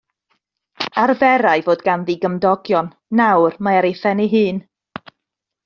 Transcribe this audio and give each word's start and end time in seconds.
Arferai 1.01 1.51
fod 1.67 1.83
ganddi 1.89 2.15
gymdogion, 2.25 2.89
nawr 3.21 3.61
mae 3.69 3.79
ar 3.83 3.89
ei 3.91 3.95
phen 4.03 4.25
ei 4.27 4.33
hun. 4.35 4.65